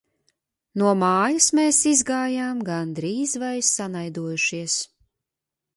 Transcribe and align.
No 0.81 0.93
mājas 1.01 1.49
mēs 1.59 1.81
izgājām 1.91 2.65
gandrīz 2.71 3.39
vai 3.45 3.55
sanaidojušies. 3.73 4.83